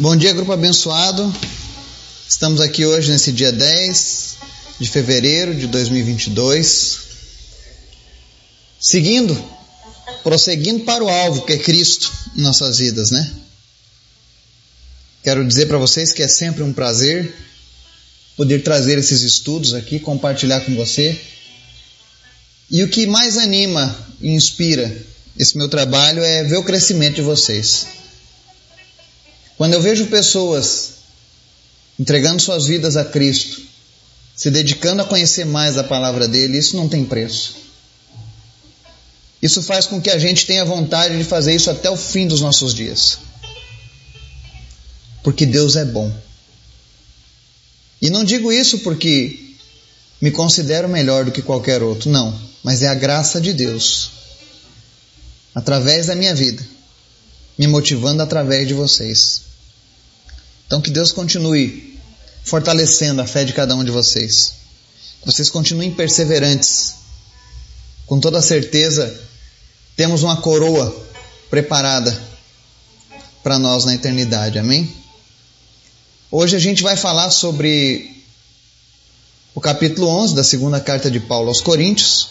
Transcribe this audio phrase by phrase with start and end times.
[0.00, 1.30] Bom dia, grupo abençoado.
[2.26, 4.36] Estamos aqui hoje nesse dia 10
[4.80, 7.00] de fevereiro de 2022.
[8.80, 9.36] Seguindo,
[10.22, 13.30] prosseguindo para o alvo que é Cristo em nossas vidas, né?
[15.22, 17.34] Quero dizer para vocês que é sempre um prazer
[18.38, 21.20] poder trazer esses estudos aqui, compartilhar com você.
[22.70, 24.90] E o que mais anima e inspira
[25.38, 27.99] esse meu trabalho é ver o crescimento de vocês.
[29.60, 30.92] Quando eu vejo pessoas
[31.98, 33.60] entregando suas vidas a Cristo,
[34.34, 37.56] se dedicando a conhecer mais a palavra dele, isso não tem preço.
[39.42, 42.40] Isso faz com que a gente tenha vontade de fazer isso até o fim dos
[42.40, 43.18] nossos dias.
[45.22, 46.10] Porque Deus é bom.
[48.00, 49.56] E não digo isso porque
[50.22, 54.10] me considero melhor do que qualquer outro, não, mas é a graça de Deus,
[55.54, 56.66] através da minha vida,
[57.58, 59.49] me motivando através de vocês.
[60.70, 61.98] Então que Deus continue
[62.44, 64.52] fortalecendo a fé de cada um de vocês.
[65.20, 66.94] Que vocês continuem perseverantes.
[68.06, 69.12] Com toda certeza,
[69.96, 70.96] temos uma coroa
[71.50, 72.16] preparada
[73.42, 74.60] para nós na eternidade.
[74.60, 74.94] Amém?
[76.30, 78.22] Hoje a gente vai falar sobre
[79.52, 82.28] o capítulo 11 da segunda carta de Paulo aos Coríntios.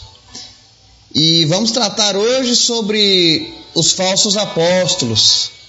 [1.14, 5.59] E vamos tratar hoje sobre os falsos apóstolos.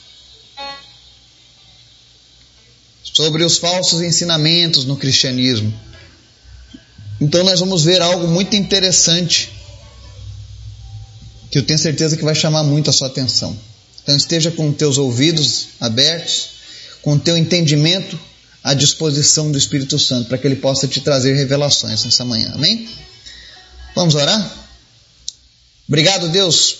[3.13, 5.73] Sobre os falsos ensinamentos no cristianismo.
[7.19, 9.51] Então nós vamos ver algo muito interessante
[11.49, 13.57] que eu tenho certeza que vai chamar muito a sua atenção.
[14.01, 16.49] Então esteja com teus ouvidos abertos,
[17.01, 18.19] com teu entendimento
[18.63, 22.51] à disposição do Espírito Santo, para que ele possa te trazer revelações nessa manhã.
[22.55, 22.87] Amém?
[23.93, 24.59] Vamos orar?
[25.87, 26.77] Obrigado, Deus,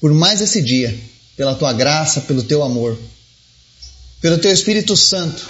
[0.00, 0.98] por mais esse dia,
[1.36, 2.98] pela tua graça, pelo teu amor
[4.20, 5.48] pelo Teu Espírito Santo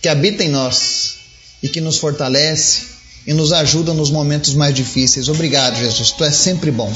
[0.00, 1.16] que habita em nós
[1.62, 2.82] e que nos fortalece
[3.26, 5.28] e nos ajuda nos momentos mais difíceis.
[5.28, 6.10] Obrigado, Jesus.
[6.12, 6.92] Tu és sempre bom.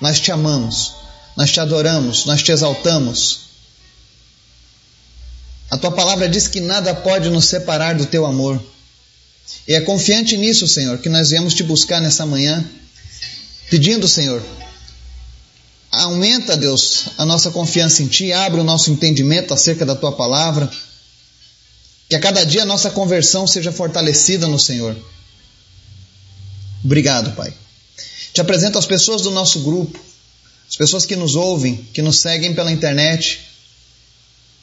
[0.00, 0.94] Nós te amamos,
[1.36, 3.48] nós te adoramos, nós te exaltamos.
[5.70, 8.62] A tua palavra diz que nada pode nos separar do teu amor.
[9.66, 12.64] E é confiante nisso, Senhor, que nós viemos te buscar nessa manhã,
[13.68, 14.42] pedindo, Senhor,
[15.98, 20.70] Aumenta, Deus, a nossa confiança em Ti, abre o nosso entendimento acerca da Tua palavra.
[22.08, 24.96] Que a cada dia a nossa conversão seja fortalecida no Senhor.
[26.84, 27.52] Obrigado, Pai.
[28.32, 29.98] Te apresento as pessoas do nosso grupo,
[30.68, 33.40] as pessoas que nos ouvem, que nos seguem pela internet.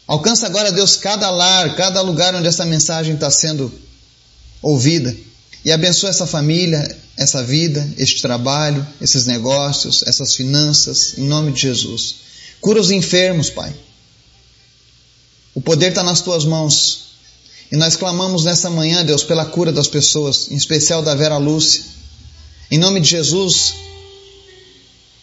[0.07, 3.71] Alcança agora, Deus, cada lar, cada lugar onde essa mensagem está sendo
[4.61, 5.15] ouvida.
[5.63, 11.61] E abençoa essa família, essa vida, este trabalho, esses negócios, essas finanças, em nome de
[11.61, 12.15] Jesus.
[12.59, 13.73] Cura os enfermos, Pai.
[15.53, 17.05] O poder está nas tuas mãos.
[17.71, 21.83] E nós clamamos nessa manhã, Deus, pela cura das pessoas, em especial da Vera Lúcia.
[22.69, 23.73] Em nome de Jesus,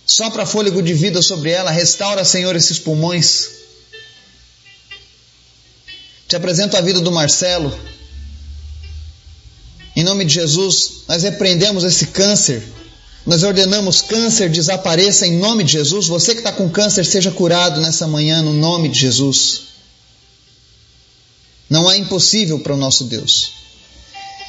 [0.06, 3.50] sopra fôlego de vida sobre ela, restaura, Senhor, esses pulmões.
[6.26, 7.78] Te apresento a vida do Marcelo,
[9.94, 12.62] em nome de Jesus, nós repreendemos esse câncer.
[13.26, 16.08] Nós ordenamos câncer desapareça em nome de Jesus.
[16.08, 19.62] Você que está com câncer, seja curado nessa manhã no nome de Jesus.
[21.70, 23.52] Não há impossível para o nosso Deus.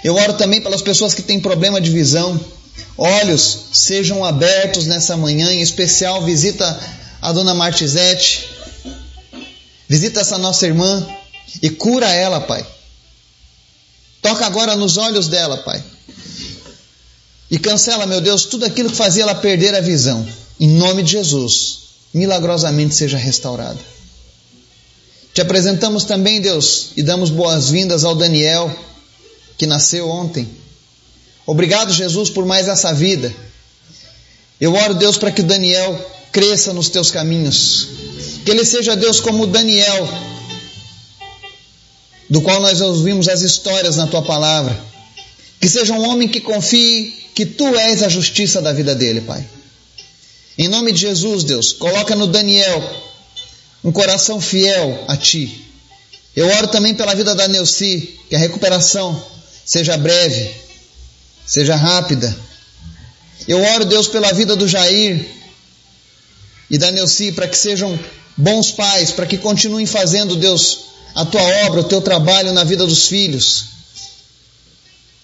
[0.04, 2.40] Eu oro também pelas pessoas que têm problema de visão.
[2.98, 6.80] Olhos sejam abertos nessa manhã, em especial visita
[7.22, 8.50] a dona Martizete.
[9.88, 11.08] Visita essa nossa irmã
[11.62, 12.66] e cura ela, Pai.
[14.24, 15.84] Toca agora nos olhos dela, Pai.
[17.52, 20.26] E cancela, meu Deus, tudo aquilo que fazia ela perder a visão.
[20.60, 21.80] Em nome de Jesus,
[22.14, 23.80] milagrosamente seja restaurada.
[25.34, 28.74] Te apresentamos também, Deus, e damos boas-vindas ao Daniel,
[29.58, 30.48] que nasceu ontem.
[31.46, 33.34] Obrigado, Jesus, por mais essa vida.
[34.60, 36.00] Eu oro, Deus, para que o Daniel
[36.32, 37.90] cresça nos teus caminhos.
[38.46, 40.08] Que ele seja, Deus, como Daniel,
[42.30, 44.78] do qual nós ouvimos as histórias na tua palavra.
[45.60, 49.46] Que seja um homem que confie que tu és a justiça da vida dele, Pai.
[50.58, 52.82] Em nome de Jesus, Deus, coloca no Daniel
[53.84, 55.66] um coração fiel a ti.
[56.36, 59.24] Eu oro também pela vida da Neuci, que a recuperação
[59.66, 60.52] seja breve,
[61.46, 62.36] seja rápida.
[63.48, 65.26] Eu oro, Deus, pela vida do Jair
[66.70, 67.98] e da Neuci, para que sejam
[68.38, 72.86] bons pais, para que continuem fazendo, Deus, a tua obra, o teu trabalho na vida
[72.86, 73.66] dos filhos.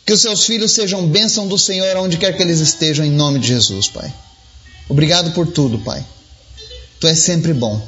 [0.05, 3.39] Que os seus filhos sejam bênção do Senhor onde quer que eles estejam, em nome
[3.39, 4.13] de Jesus, Pai.
[4.87, 6.05] Obrigado por tudo, Pai.
[6.99, 7.81] Tu és sempre bom.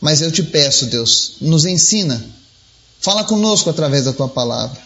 [0.00, 2.22] Mas eu te peço, Deus, nos ensina.
[3.00, 4.80] Fala conosco através da tua palavra.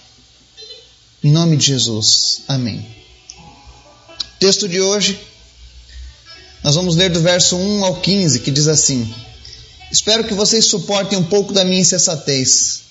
[1.22, 2.42] Em nome de Jesus.
[2.46, 2.86] Amém.
[4.38, 5.18] Texto de hoje,
[6.62, 9.12] nós vamos ler do verso 1 ao 15, que diz assim:
[9.90, 12.82] Espero que vocês suportem um pouco da minha insensatez.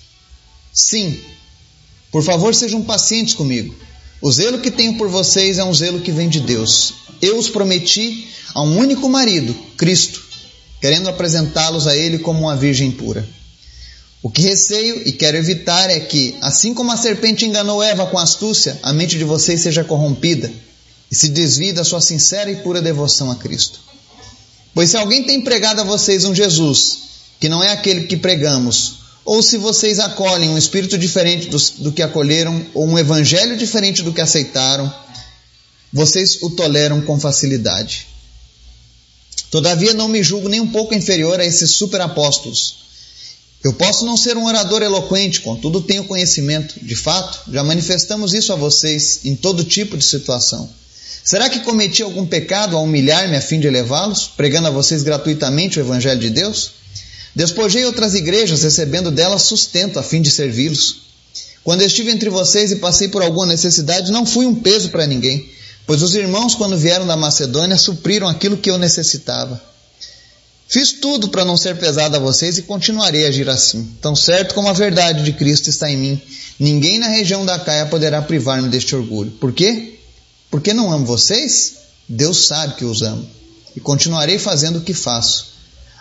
[0.74, 1.19] Sim,
[2.12, 3.75] por favor, sejam pacientes comigo.
[4.21, 6.94] O zelo que tenho por vocês é um zelo que vem de Deus.
[7.21, 10.24] Eu os prometi a um único marido, Cristo,
[10.80, 13.27] querendo apresentá-los a Ele como uma virgem pura.
[14.24, 18.18] O que receio e quero evitar é que, assim como a serpente enganou Eva com
[18.18, 20.51] astúcia, a mente de vocês seja corrompida
[21.12, 23.80] e se desvie da sua sincera e pura devoção a Cristo.
[24.75, 26.98] Pois se alguém tem pregado a vocês um Jesus,
[27.39, 31.92] que não é aquele que pregamos, ou se vocês acolhem um espírito diferente do, do
[31.94, 34.94] que acolheram, ou um evangelho diferente do que aceitaram,
[35.94, 38.07] vocês o toleram com facilidade.
[39.50, 42.80] Todavia não me julgo nem um pouco inferior a esses superapóstolos.
[43.63, 46.75] Eu posso não ser um orador eloquente, contudo tenho conhecimento.
[46.83, 50.69] De fato, já manifestamos isso a vocês em todo tipo de situação.
[51.25, 55.80] Será que cometi algum pecado ao humilhar-me a fim de elevá-los, pregando a vocês gratuitamente
[55.80, 56.74] o Evangelho de Deus?
[57.33, 60.98] Despojei outras igrejas, recebendo delas sustento a fim de servi-los.
[61.63, 65.50] Quando estive entre vocês e passei por alguma necessidade, não fui um peso para ninguém,
[65.88, 69.60] pois os irmãos, quando vieram da Macedônia, supriram aquilo que eu necessitava.
[70.68, 73.89] Fiz tudo para não ser pesado a vocês e continuarei a agir assim.
[74.00, 76.21] Tão certo como a verdade de Cristo está em mim,
[76.60, 79.31] ninguém na região da Caia poderá privar-me deste orgulho.
[79.31, 79.94] Por quê?
[80.50, 81.74] Porque não amo vocês?
[82.07, 83.27] Deus sabe que os amo.
[83.75, 85.47] E continuarei fazendo o que faço,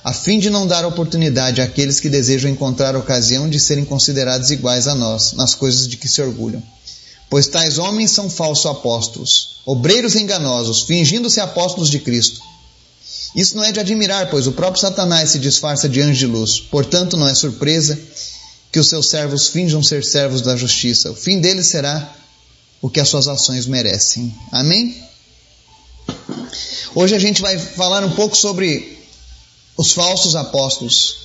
[0.04, 4.86] a fim de não dar oportunidade àqueles que desejam encontrar ocasião de serem considerados iguais
[4.86, 6.62] a nós nas coisas de que se orgulham.
[7.28, 12.40] Pois tais homens são falsos apóstolos, obreiros enganosos, fingindo-se apóstolos de Cristo.
[13.34, 16.60] Isso não é de admirar, pois o próprio Satanás se disfarça de anjo de luz.
[16.60, 17.98] Portanto, não é surpresa
[18.70, 21.10] que os seus servos finjam ser servos da justiça.
[21.10, 22.14] O fim deles será
[22.84, 24.34] o que as suas ações merecem.
[24.52, 25.02] Amém?
[26.94, 28.98] Hoje a gente vai falar um pouco sobre
[29.74, 31.16] os falsos apóstolos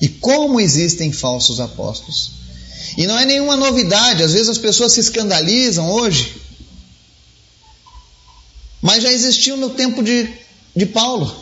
[0.00, 2.32] e como existem falsos apóstolos.
[2.98, 6.34] E não é nenhuma novidade, às vezes as pessoas se escandalizam hoje,
[8.80, 10.28] mas já existiu no tempo de,
[10.74, 11.32] de Paulo.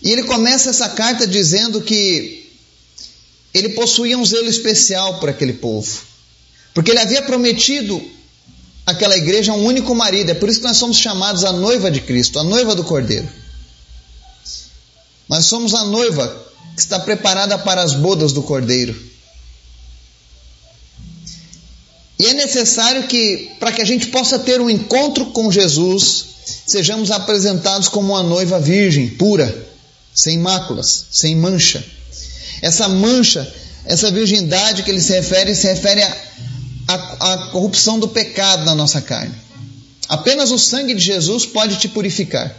[0.00, 2.50] E ele começa essa carta dizendo que
[3.52, 6.08] ele possuía um zelo especial por aquele povo.
[6.74, 8.00] Porque ele havia prometido
[8.86, 10.30] àquela igreja um único marido.
[10.30, 13.28] É por isso que nós somos chamados a noiva de Cristo, a noiva do Cordeiro.
[15.28, 19.10] Nós somos a noiva que está preparada para as bodas do Cordeiro.
[22.18, 26.26] E é necessário que, para que a gente possa ter um encontro com Jesus,
[26.66, 29.66] sejamos apresentados como uma noiva virgem, pura,
[30.14, 31.82] sem máculas, sem mancha.
[32.60, 33.50] Essa mancha,
[33.86, 36.16] essa virgindade que ele se refere, se refere a
[37.20, 39.34] a, corrupção do pecado na nossa carne.
[40.08, 42.56] Apenas o sangue de Jesus pode te purificar.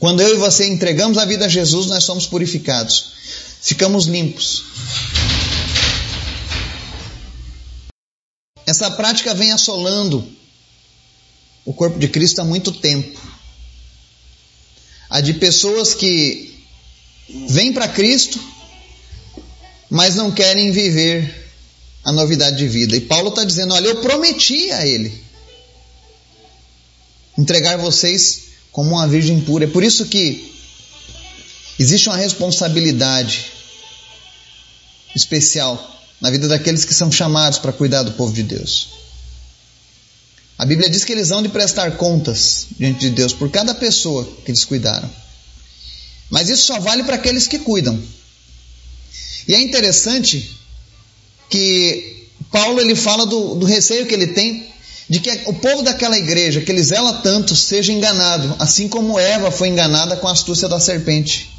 [0.00, 3.12] Quando eu e você entregamos a vida a Jesus, nós somos purificados,
[3.60, 4.64] ficamos limpos.
[8.66, 10.26] Essa prática vem assolando
[11.64, 13.20] o corpo de Cristo há muito tempo.
[15.08, 16.64] A de pessoas que
[17.48, 18.40] vêm para Cristo,
[19.88, 21.43] mas não querem viver
[22.04, 22.96] a novidade de vida.
[22.96, 25.24] E Paulo está dizendo: olha, eu prometi a ele
[27.38, 29.64] entregar vocês como uma virgem pura.
[29.64, 30.52] É por isso que
[31.78, 33.52] existe uma responsabilidade
[35.14, 38.88] especial na vida daqueles que são chamados para cuidar do povo de Deus.
[40.56, 44.24] A Bíblia diz que eles vão de prestar contas diante de Deus por cada pessoa
[44.44, 45.10] que eles cuidaram.
[46.30, 48.00] Mas isso só vale para aqueles que cuidam.
[49.46, 50.58] E é interessante
[51.48, 54.72] que Paulo ele fala do, do receio que ele tem
[55.08, 59.50] de que o povo daquela igreja, que ele zela tanto, seja enganado, assim como Eva
[59.50, 61.50] foi enganada com a astúcia da serpente.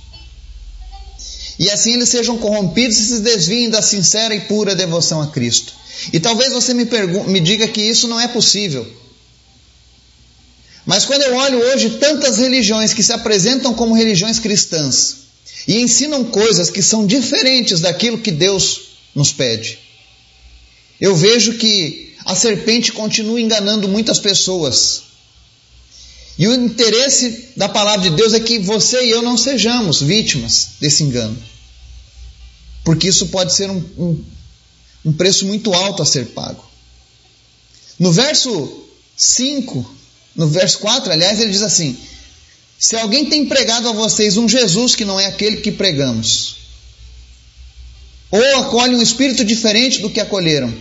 [1.57, 5.73] E assim eles sejam corrompidos e se desviem da sincera e pura devoção a Cristo.
[6.11, 6.85] E talvez você me,
[7.27, 8.85] me diga que isso não é possível.
[10.85, 15.17] Mas quando eu olho hoje tantas religiões que se apresentam como religiões cristãs
[15.67, 19.79] e ensinam coisas que são diferentes daquilo que Deus nos pede.
[20.99, 25.03] Eu vejo que a serpente continua enganando muitas pessoas.
[26.37, 30.71] E o interesse da palavra de Deus é que você e eu não sejamos vítimas
[30.81, 31.37] desse engano.
[32.83, 34.25] Porque isso pode ser um, um,
[35.05, 36.63] um preço muito alto a ser pago.
[37.97, 38.83] No verso
[39.15, 39.95] 5,
[40.35, 41.97] no verso 4, aliás, ele diz assim:
[42.77, 46.57] Se alguém tem pregado a vocês um Jesus que não é aquele que pregamos,
[48.31, 50.73] ou acolhe um espírito diferente do que acolheram,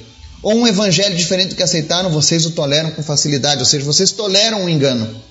[0.43, 4.11] ou um evangelho diferente do que aceitaram, vocês o toleram com facilidade, ou seja, vocês
[4.11, 5.23] toleram o engano.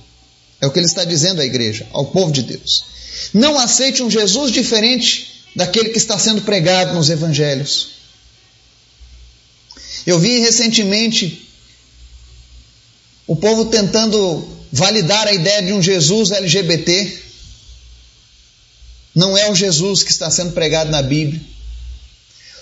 [0.60, 2.86] É o que ele está dizendo à igreja, ao povo de Deus.
[3.34, 7.90] Não aceite um Jesus diferente daquele que está sendo pregado nos evangelhos.
[10.06, 11.48] Eu vi recentemente
[13.28, 17.22] o povo tentando validar a ideia de um Jesus LGBT.
[19.16, 21.53] Não é o Jesus que está sendo pregado na Bíblia.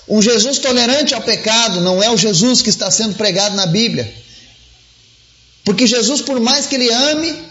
[0.07, 4.13] Um Jesus tolerante ao pecado não é o Jesus que está sendo pregado na Bíblia.
[5.63, 7.43] Porque Jesus, por mais que ele ame,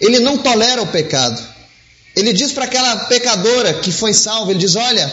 [0.00, 1.42] ele não tolera o pecado.
[2.14, 5.12] Ele diz para aquela pecadora que foi salva, ele diz: "Olha,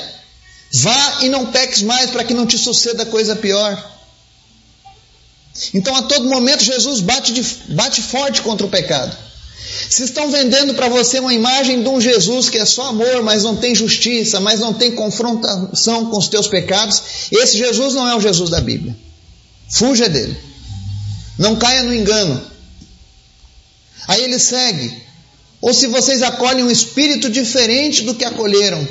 [0.76, 3.92] vá e não peques mais para que não te suceda coisa pior".
[5.74, 9.16] Então, a todo momento, Jesus bate, de, bate forte contra o pecado.
[9.90, 13.44] Se estão vendendo para você uma imagem de um Jesus que é só amor, mas
[13.44, 18.16] não tem justiça, mas não tem confrontação com os teus pecados, esse Jesus não é
[18.16, 18.96] o Jesus da Bíblia.
[19.70, 20.38] Fuja dele.
[21.38, 22.42] Não caia no engano.
[24.08, 25.02] Aí ele segue.
[25.62, 28.86] Ou se vocês acolhem um espírito diferente do que acolheram.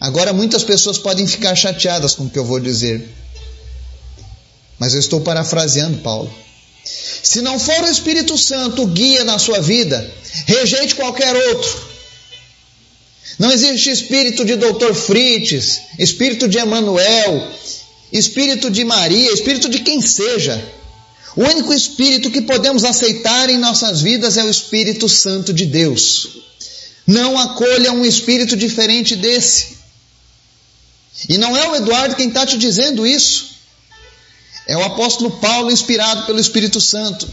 [0.00, 3.08] Agora muitas pessoas podem ficar chateadas com o que eu vou dizer.
[4.78, 6.32] Mas eu estou parafraseando Paulo.
[7.38, 10.12] Se não for o Espírito Santo guia na sua vida,
[10.44, 11.88] rejeite qualquer outro.
[13.38, 14.92] Não existe espírito de Dr.
[14.92, 17.48] Fritz, espírito de Emanuel,
[18.12, 20.60] espírito de Maria, espírito de quem seja.
[21.36, 26.40] O único espírito que podemos aceitar em nossas vidas é o Espírito Santo de Deus.
[27.06, 29.78] Não acolha um espírito diferente desse.
[31.28, 33.57] E não é o Eduardo quem está te dizendo isso.
[34.68, 37.26] É o apóstolo Paulo inspirado pelo Espírito Santo.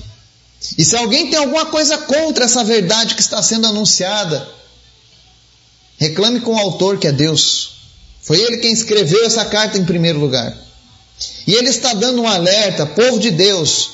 [0.77, 4.49] E se alguém tem alguma coisa contra essa verdade que está sendo anunciada,
[5.97, 7.71] reclame com o autor que é Deus.
[8.21, 10.57] Foi ele quem escreveu essa carta em primeiro lugar.
[11.45, 13.91] E ele está dando um alerta, povo de Deus,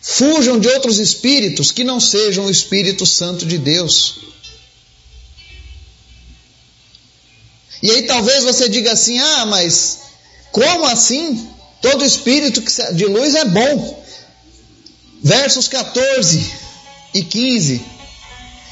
[0.00, 4.14] fujam de outros espíritos que não sejam o Espírito Santo de Deus.
[7.82, 9.98] E aí talvez você diga assim: ah, mas
[10.50, 11.54] como assim?
[11.80, 12.62] Todo espírito
[12.94, 14.04] de luz é bom.
[15.22, 16.52] Versos 14
[17.14, 17.96] e 15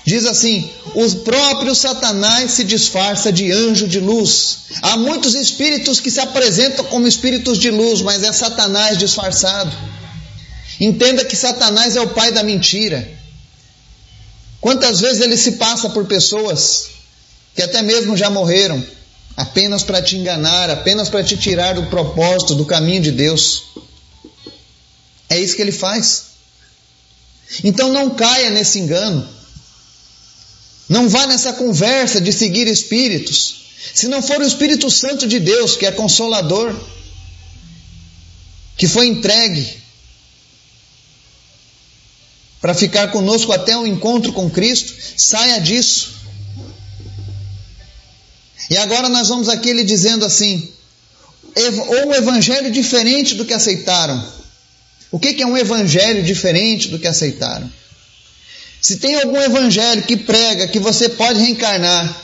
[0.04, 4.58] diz assim: O próprio Satanás se disfarça de anjo de luz.
[4.82, 9.74] Há muitos espíritos que se apresentam como espíritos de luz, mas é Satanás disfarçado.
[10.80, 13.08] Entenda que Satanás é o pai da mentira.
[14.60, 16.86] Quantas vezes ele se passa por pessoas
[17.54, 18.84] que até mesmo já morreram,
[19.36, 23.64] apenas para te enganar, apenas para te tirar do propósito, do caminho de Deus.
[25.28, 26.26] É isso que ele faz.
[27.62, 29.28] Então não caia nesse engano.
[30.88, 33.64] Não vá nessa conversa de seguir espíritos.
[33.92, 36.74] Se não for o Espírito Santo de Deus, que é consolador,
[38.76, 39.82] que foi entregue
[42.60, 46.14] para ficar conosco até o encontro com Cristo, saia disso.
[48.70, 50.68] E agora nós vamos aqui ele dizendo assim:
[51.56, 54.32] ou um evangelho diferente do que aceitaram.
[55.10, 57.70] O que é um evangelho diferente do que aceitaram?
[58.80, 62.22] Se tem algum evangelho que prega que você pode reencarnar,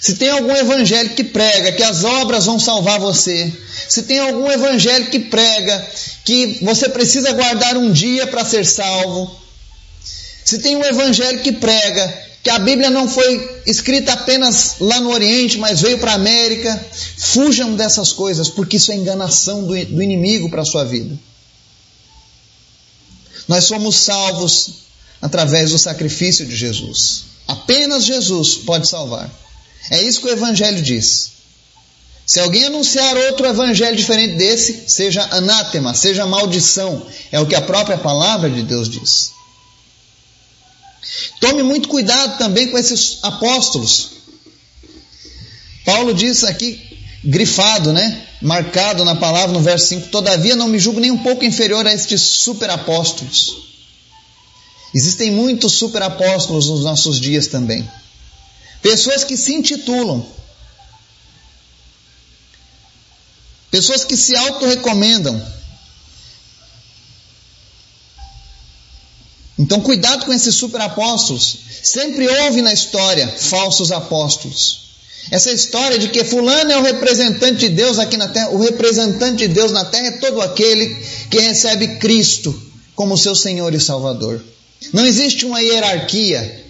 [0.00, 3.52] se tem algum evangelho que prega que as obras vão salvar você,
[3.88, 5.86] se tem algum evangelho que prega
[6.24, 9.38] que você precisa guardar um dia para ser salvo,
[10.44, 15.10] se tem um evangelho que prega que a Bíblia não foi escrita apenas lá no
[15.10, 16.86] Oriente, mas veio para a América.
[17.18, 21.18] Fujam dessas coisas, porque isso é enganação do, do inimigo para a sua vida.
[23.46, 24.84] Nós somos salvos
[25.20, 27.24] através do sacrifício de Jesus.
[27.46, 29.30] Apenas Jesus pode salvar.
[29.90, 31.32] É isso que o Evangelho diz.
[32.30, 37.04] Se alguém anunciar outro evangelho diferente desse, seja anátema, seja maldição.
[37.32, 39.32] É o que a própria palavra de Deus diz.
[41.40, 44.10] Tome muito cuidado também com esses apóstolos.
[45.84, 48.26] Paulo diz aqui, grifado, né?
[48.40, 51.92] Marcado na palavra no verso 5: Todavia não me julgo nem um pouco inferior a
[51.92, 53.70] estes superapóstolos.
[54.94, 57.88] Existem muitos superapóstolos nos nossos dias também.
[58.82, 60.26] Pessoas que se intitulam,
[63.70, 65.40] pessoas que se auto-recomendam,
[69.60, 71.58] Então, cuidado com esses superapóstolos.
[71.82, 74.88] Sempre houve na história falsos apóstolos.
[75.30, 79.46] Essa história de que Fulano é o representante de Deus aqui na terra, o representante
[79.46, 80.96] de Deus na terra é todo aquele
[81.30, 82.58] que recebe Cristo
[82.94, 84.42] como seu Senhor e Salvador.
[84.94, 86.64] Não existe uma hierarquia.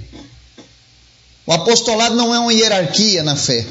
[1.46, 3.64] O apostolado não é uma hierarquia na fé.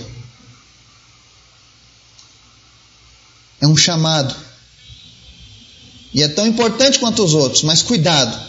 [3.60, 4.34] É um chamado.
[6.14, 8.49] E é tão importante quanto os outros, mas cuidado.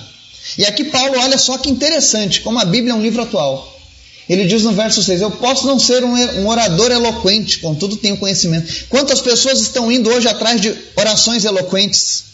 [0.59, 3.81] E aqui Paulo, olha só que interessante, como a Bíblia é um livro atual.
[4.29, 8.87] Ele diz no verso 6: Eu posso não ser um orador eloquente, contudo tenho conhecimento.
[8.89, 12.25] Quantas pessoas estão indo hoje atrás de orações eloquentes?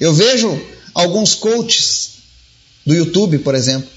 [0.00, 0.58] Eu vejo
[0.94, 2.12] alguns coaches
[2.86, 3.90] do YouTube, por exemplo,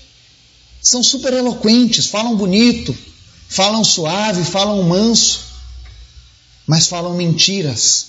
[0.82, 2.96] são super eloquentes, falam bonito,
[3.48, 5.40] falam suave, falam manso,
[6.68, 8.08] mas falam mentiras,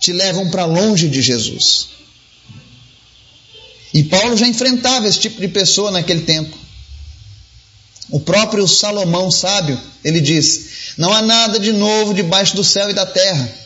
[0.00, 1.88] te levam para longe de Jesus.
[3.94, 6.58] E Paulo já enfrentava esse tipo de pessoa naquele tempo.
[8.10, 12.92] O próprio Salomão sábio, ele diz: Não há nada de novo debaixo do céu e
[12.92, 13.64] da terra.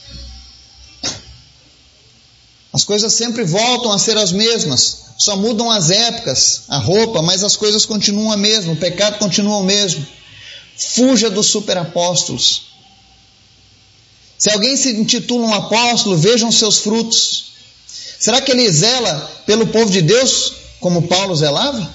[2.71, 7.43] As coisas sempre voltam a ser as mesmas, só mudam as épocas, a roupa, mas
[7.43, 10.07] as coisas continuam a mesma, o pecado continua o mesmo.
[10.77, 12.69] Fuja dos superapóstolos.
[14.37, 17.49] Se alguém se intitula um apóstolo, vejam seus frutos.
[18.19, 21.95] Será que ele zela pelo povo de Deus como Paulo zelava?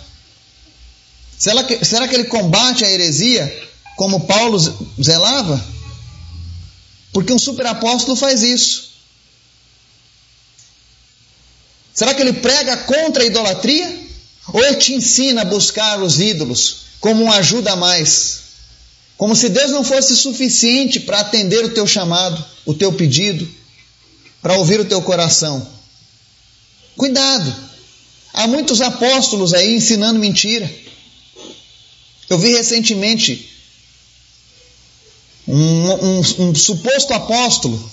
[1.37, 4.57] Será que, será que ele combate a heresia como Paulo
[5.01, 5.63] zelava?
[7.11, 8.93] Porque um superapóstolo faz isso.
[11.93, 14.01] Será que ele prega contra a idolatria?
[14.47, 18.39] Ou ele te ensina a buscar os ídolos como um ajuda a mais?
[19.17, 23.47] Como se Deus não fosse suficiente para atender o teu chamado, o teu pedido,
[24.41, 25.65] para ouvir o teu coração.
[26.97, 27.73] Cuidado!
[28.33, 30.69] Há muitos apóstolos aí ensinando mentira.
[32.29, 33.49] Eu vi recentemente
[35.47, 37.91] um, um, um, suposto apóstolo,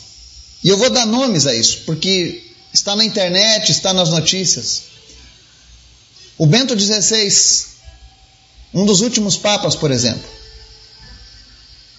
[0.65, 2.43] e eu vou dar nomes a isso, porque
[2.73, 4.83] está na internet, está nas notícias.
[6.39, 7.67] O Bento XVI,
[8.73, 10.29] um dos últimos papas, por exemplo,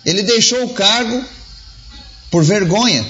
[0.04, 1.24] ele deixou o cargo
[2.32, 3.06] por vergonha,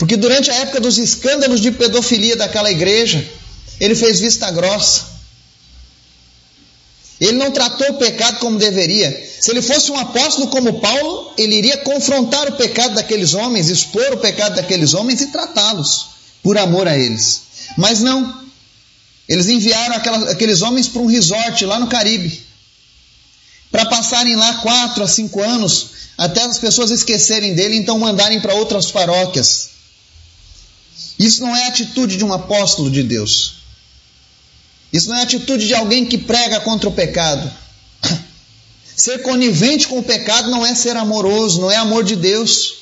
[0.00, 3.22] porque durante a época dos escândalos de pedofilia daquela igreja,
[3.78, 5.04] ele fez vista grossa.
[7.20, 9.10] Ele não tratou o pecado como deveria.
[9.38, 14.14] Se ele fosse um apóstolo como Paulo, ele iria confrontar o pecado daqueles homens, expor
[14.14, 16.06] o pecado daqueles homens e tratá-los
[16.42, 17.42] por amor a eles.
[17.76, 18.42] Mas não.
[19.28, 19.96] Eles enviaram
[20.30, 22.42] aqueles homens para um resort lá no Caribe,
[23.70, 28.54] para passarem lá quatro a cinco anos, até as pessoas esquecerem dele, então mandarem para
[28.54, 29.79] outras paróquias.
[31.20, 33.56] Isso não é atitude de um apóstolo de Deus.
[34.90, 37.52] Isso não é atitude de alguém que prega contra o pecado.
[38.96, 42.72] Ser conivente com o pecado não é ser amoroso, não é amor de Deus.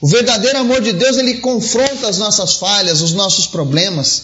[0.00, 4.22] O verdadeiro amor de Deus, ele confronta as nossas falhas, os nossos problemas,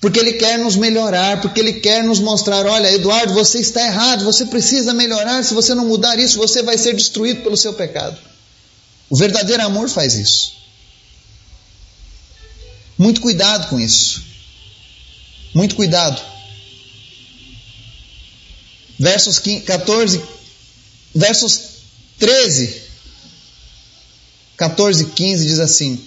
[0.00, 4.24] porque ele quer nos melhorar, porque ele quer nos mostrar: olha, Eduardo, você está errado,
[4.24, 8.16] você precisa melhorar, se você não mudar isso, você vai ser destruído pelo seu pecado.
[9.10, 10.63] O verdadeiro amor faz isso.
[12.96, 14.22] Muito cuidado com isso.
[15.54, 16.20] Muito cuidado.
[18.98, 20.22] Versos 14,
[21.14, 21.60] versos
[22.18, 22.82] 13,
[24.56, 26.02] 14 e 15 diz assim: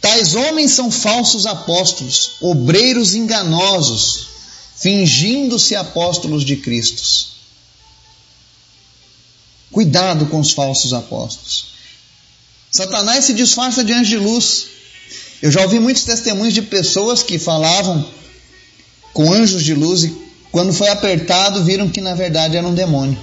[0.00, 4.26] Tais homens são falsos apóstolos, obreiros enganosos,
[4.76, 7.02] fingindo-se apóstolos de Cristo.
[9.70, 11.72] Cuidado com os falsos apóstolos.
[12.70, 14.66] Satanás se disfarça de anjo de luz.
[15.42, 18.08] Eu já ouvi muitos testemunhos de pessoas que falavam
[19.12, 20.16] com anjos de luz e
[20.52, 23.18] quando foi apertado viram que na verdade era um demônio.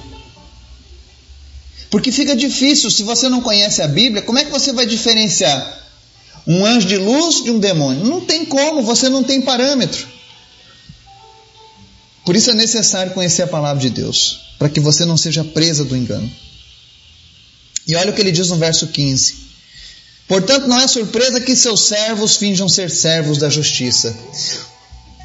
[1.90, 5.80] Porque fica difícil, se você não conhece a Bíblia, como é que você vai diferenciar
[6.46, 8.04] um anjo de luz de um demônio?
[8.04, 10.06] Não tem como, você não tem parâmetro.
[12.26, 15.84] Por isso é necessário conhecer a palavra de Deus, para que você não seja presa
[15.86, 16.30] do engano.
[17.88, 19.49] E olha o que ele diz no verso 15.
[20.30, 24.16] Portanto, não é surpresa que seus servos finjam ser servos da justiça.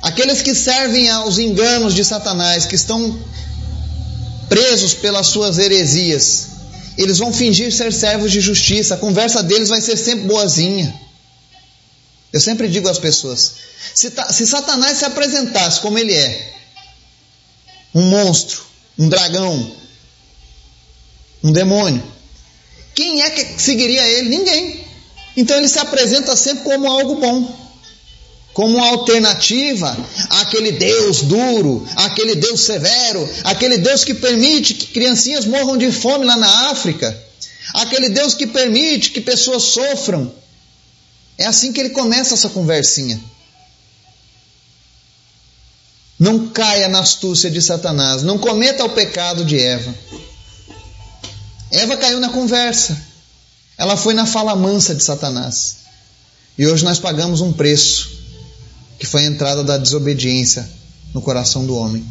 [0.01, 3.23] Aqueles que servem aos enganos de Satanás, que estão
[4.49, 6.47] presos pelas suas heresias,
[6.97, 10.99] eles vão fingir ser servos de justiça, a conversa deles vai ser sempre boazinha.
[12.33, 13.57] Eu sempre digo às pessoas:
[13.95, 16.55] se, se Satanás se apresentasse como ele é,
[17.95, 18.63] um monstro,
[18.99, 19.71] um dragão,
[21.43, 22.03] um demônio,
[22.95, 24.31] quem é que seguiria ele?
[24.31, 24.84] Ninguém.
[25.37, 27.65] Então ele se apresenta sempre como algo bom
[28.55, 29.97] como alternativa
[30.31, 36.25] àquele Deus duro, àquele Deus severo, aquele Deus que permite que criancinhas morram de fome
[36.25, 37.21] lá na África,
[37.75, 40.33] aquele Deus que permite que pessoas sofram.
[41.37, 43.21] É assim que ele começa essa conversinha.
[46.17, 48.23] Não caia na astúcia de Satanás.
[48.23, 49.93] Não cometa o pecado de Eva.
[51.73, 53.14] Eva caiu na conversa.
[53.77, 55.77] Ela foi na fala mansa de Satanás.
[56.57, 58.11] E hoje nós pagamos um preço,
[58.99, 60.69] que foi a entrada da desobediência
[61.13, 62.05] no coração do homem.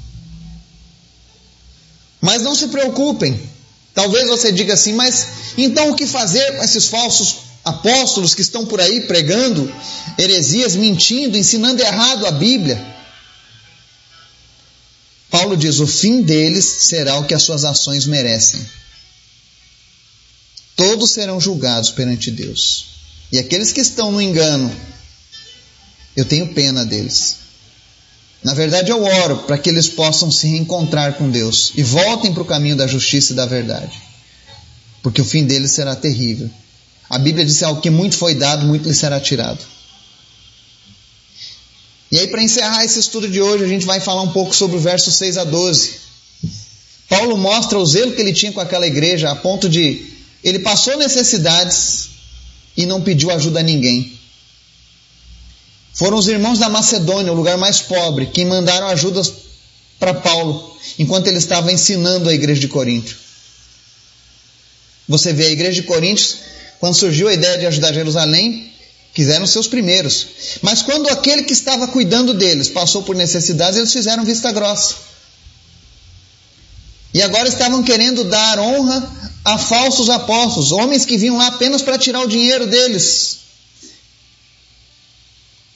[2.20, 3.40] Mas não se preocupem.
[3.94, 8.66] Talvez você diga assim, mas então o que fazer com esses falsos apóstolos que estão
[8.66, 9.72] por aí pregando
[10.18, 12.94] heresias, mentindo, ensinando errado a Bíblia?
[15.30, 18.64] Paulo diz: o fim deles será o que as suas ações merecem.
[20.76, 22.86] Todos serão julgados perante Deus.
[23.32, 24.74] E aqueles que estão no engano,
[26.16, 27.38] eu tenho pena deles.
[28.44, 32.44] Na verdade, eu oro para que eles possam se reencontrar com Deus e voltem para
[32.44, 34.02] o caminho da justiça e da verdade.
[35.02, 36.50] Porque o fim deles será terrível.
[37.10, 39.60] A Bíblia diz: ao que muito foi dado, muito lhe será tirado.
[42.12, 44.78] E aí, para encerrar esse estudo de hoje, a gente vai falar um pouco sobre
[44.78, 46.04] o verso 6 a 12.
[47.10, 50.13] Paulo mostra o zelo que ele tinha com aquela igreja, a ponto de
[50.44, 52.10] ele passou necessidades
[52.76, 54.18] e não pediu ajuda a ninguém.
[55.94, 59.32] Foram os irmãos da Macedônia, o lugar mais pobre, quem mandaram ajudas
[60.00, 63.16] para Paulo, enquanto ele estava ensinando a igreja de Corinto.
[65.08, 66.38] Você vê a igreja de Corinto,
[66.80, 68.74] quando surgiu a ideia de ajudar Jerusalém,
[69.14, 70.28] Quiseram seus primeiros.
[70.62, 74.96] Mas quando aquele que estava cuidando deles passou por necessidades, eles fizeram vista grossa.
[77.14, 79.12] E agora estavam querendo dar honra
[79.46, 83.40] a falsos apóstolos, homens que vinham lá apenas para tirar o dinheiro deles.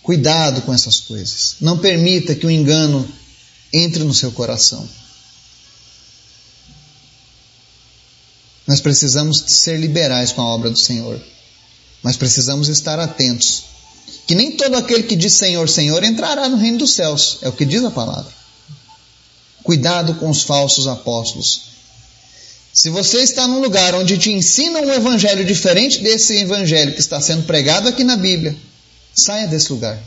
[0.01, 1.57] Cuidado com essas coisas.
[1.59, 3.07] Não permita que o engano
[3.73, 4.87] entre no seu coração.
[8.65, 11.21] Nós precisamos ser liberais com a obra do Senhor.
[12.01, 13.63] Mas precisamos estar atentos.
[14.25, 17.39] Que nem todo aquele que diz Senhor, Senhor entrará no reino dos céus.
[17.41, 18.36] É o que diz a palavra.
[19.67, 21.63] Cuidado com os falsos apóstolos.
[22.73, 27.19] Se você está num lugar onde te ensinam um evangelho diferente desse evangelho que está
[27.19, 28.55] sendo pregado aqui na Bíblia,
[29.13, 30.01] saia desse lugar.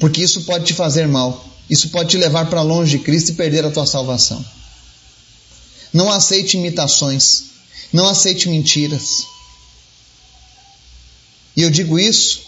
[0.00, 1.46] Porque isso pode te fazer mal.
[1.68, 4.42] Isso pode te levar para longe de Cristo e perder a tua salvação.
[5.92, 7.44] Não aceite imitações.
[7.92, 9.26] Não aceite mentiras.
[11.54, 12.44] E eu digo isso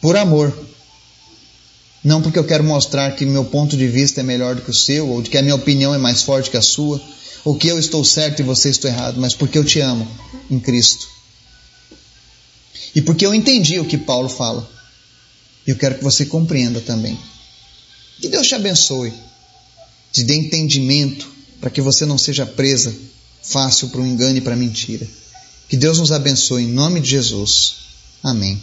[0.00, 0.52] por amor.
[2.04, 4.74] Não porque eu quero mostrar que meu ponto de vista é melhor do que o
[4.74, 7.00] seu, ou de que a minha opinião é mais forte que a sua,
[7.44, 10.06] ou que eu estou certo e você está errado, mas porque eu te amo
[10.50, 11.08] em Cristo.
[12.94, 14.68] E porque eu entendi o que Paulo fala.
[15.66, 17.18] Eu quero que você compreenda também.
[18.20, 19.12] Que Deus te abençoe,
[20.12, 22.94] te dê entendimento para que você não seja presa
[23.42, 25.06] fácil para o engano e para a mentira.
[25.68, 27.76] Que Deus nos abençoe em nome de Jesus.
[28.22, 28.60] Amém.